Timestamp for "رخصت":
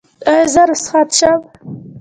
0.69-1.09